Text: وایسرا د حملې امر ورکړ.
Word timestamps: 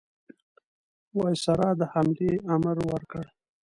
وایسرا 1.17 1.69
د 1.79 1.81
حملې 1.91 2.31
امر 2.53 2.77
ورکړ. 2.91 3.23